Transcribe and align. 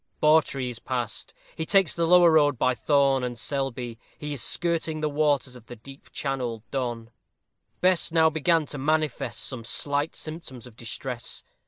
Bawtrey 0.19 0.71
is 0.71 0.79
past. 0.79 1.31
He 1.55 1.63
takes 1.63 1.93
the 1.93 2.07
lower 2.07 2.31
road 2.31 2.57
by 2.57 2.73
Thorne 2.73 3.23
and 3.23 3.37
Selby. 3.37 3.99
He 4.17 4.33
is 4.33 4.41
skirting 4.41 4.99
the 4.99 5.07
waters 5.09 5.55
of 5.55 5.67
the 5.67 5.75
deep 5.75 6.11
channelled 6.11 6.63
Don. 6.71 7.11
Bess 7.81 8.11
now 8.11 8.31
began 8.31 8.65
to 8.65 8.79
manifest 8.79 9.43
some 9.43 9.63
slight 9.63 10.15
symptoms 10.15 10.65
of 10.65 10.75
distress. 10.75 11.43